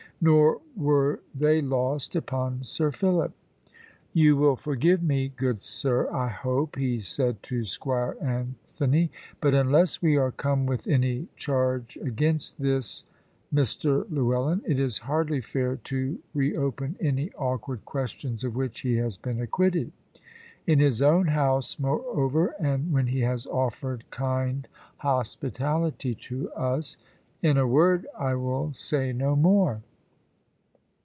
[0.23, 3.33] Nor were they lost upon Sir Philip.
[4.13, 9.09] "You will forgive me, good sir, I hope," he said to Squire Anthony;
[9.41, 13.03] "but unless we are come with any charge against this
[13.51, 19.17] Mr Llewellyn, it is hardly fair to reopen any awkward questions of which he has
[19.17, 19.91] been acquitted.
[20.67, 26.97] In his own house, moreover, and when he has offered kind hospitality to us
[27.41, 29.81] in a word, I will say no more."